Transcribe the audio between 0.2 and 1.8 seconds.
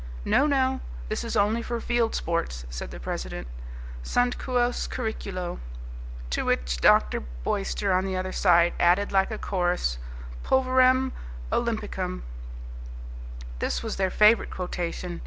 "No, no; this is only for